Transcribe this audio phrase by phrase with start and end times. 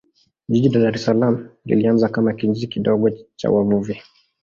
[0.49, 4.01] jiji la dar es salaam lilianza kama kijiji kidogo cha wavuvi